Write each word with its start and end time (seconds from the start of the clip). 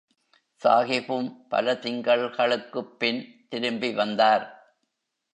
சாகிபும் 0.61 1.47
பல 1.49 1.73
திங்கள்களுக்குப்பின் 1.73 3.21
திரும்பி 3.49 3.93
வந்தார். 3.93 4.45